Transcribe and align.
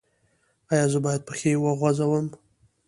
ایا 0.71 0.85
زه 0.91 0.99
باید 1.05 1.21
پښې 1.27 1.51
وغځوم؟ 1.59 2.25